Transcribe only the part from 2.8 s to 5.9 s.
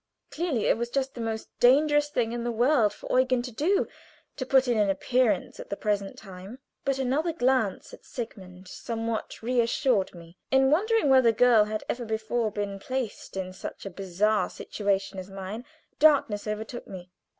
for Eugen to do to put in an appearance at the